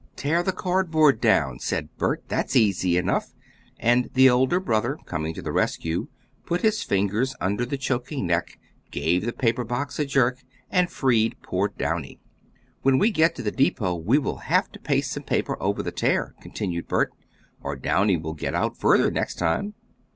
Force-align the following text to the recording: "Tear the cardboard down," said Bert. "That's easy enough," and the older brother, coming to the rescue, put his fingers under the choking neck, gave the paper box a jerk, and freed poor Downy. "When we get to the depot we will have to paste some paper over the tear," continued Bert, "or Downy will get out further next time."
"Tear 0.15 0.41
the 0.41 0.51
cardboard 0.51 1.21
down," 1.21 1.59
said 1.59 1.95
Bert. 1.95 2.23
"That's 2.27 2.55
easy 2.55 2.97
enough," 2.97 3.35
and 3.77 4.09
the 4.15 4.31
older 4.31 4.59
brother, 4.59 4.97
coming 5.05 5.31
to 5.35 5.43
the 5.43 5.51
rescue, 5.51 6.07
put 6.43 6.61
his 6.61 6.81
fingers 6.81 7.35
under 7.39 7.67
the 7.67 7.77
choking 7.77 8.25
neck, 8.25 8.57
gave 8.89 9.23
the 9.25 9.31
paper 9.31 9.63
box 9.63 9.99
a 9.99 10.05
jerk, 10.05 10.39
and 10.71 10.89
freed 10.89 11.35
poor 11.43 11.67
Downy. 11.67 12.19
"When 12.81 12.97
we 12.97 13.11
get 13.11 13.35
to 13.35 13.43
the 13.43 13.51
depot 13.51 13.93
we 13.93 14.17
will 14.17 14.37
have 14.37 14.71
to 14.71 14.79
paste 14.79 15.11
some 15.11 15.21
paper 15.21 15.55
over 15.61 15.83
the 15.83 15.91
tear," 15.91 16.33
continued 16.41 16.87
Bert, 16.87 17.13
"or 17.61 17.75
Downy 17.75 18.17
will 18.17 18.33
get 18.33 18.55
out 18.55 18.75
further 18.75 19.11
next 19.11 19.35
time." 19.35 19.75